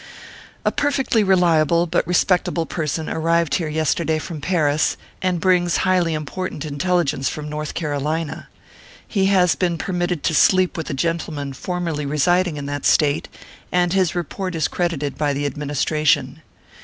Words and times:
A 0.65 0.71
perfectly 0.71 1.23
reliable 1.23 1.85
but 1.85 2.07
respectable 2.07 2.65
person 2.65 3.07
arrived 3.07 3.53
here 3.53 3.67
yesterday 3.67 4.17
from 4.17 4.41
Paris, 4.41 4.97
and 5.21 5.39
brings 5.39 5.77
highly 5.85 6.13
impor 6.15 6.49
tant 6.49 6.65
intelligence 6.65 7.29
from 7.29 7.47
North 7.47 7.75
Carolina. 7.75 8.47
He 9.07 9.27
has 9.27 9.53
been 9.53 9.77
permitted 9.77 10.23
to 10.23 10.33
sleep 10.33 10.75
with 10.75 10.89
a 10.89 10.95
gentleman 10.95 11.53
formerly 11.53 12.07
residing 12.07 12.57
in 12.57 12.65
that 12.65 12.83
State, 12.87 13.29
and 13.71 13.93
his 13.93 14.15
report 14.15 14.55
is 14.55 14.67
credited 14.67 15.19
by 15.19 15.33
the 15.33 15.45
Ad 15.45 15.55
ministration. 15.55 16.41